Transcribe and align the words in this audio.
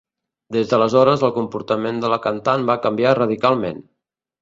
Des 0.55 0.71
d'aleshores 0.71 1.27
el 1.27 1.35
comportament 1.35 2.01
de 2.07 2.11
la 2.15 2.19
cantant 2.27 2.69
va 2.73 2.81
canviar 2.89 3.17
radicalment. 3.25 3.89